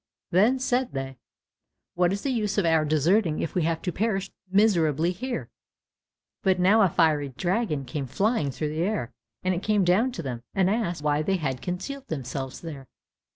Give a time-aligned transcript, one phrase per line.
[0.31, 1.19] Then said they,
[1.93, 5.51] "What is the use of our deserting if we have to perish miserably here?"
[6.41, 9.11] But now a fiery dragon came flying through the air,
[9.43, 12.87] and it came down to them, and asked why they had concealed themselves there?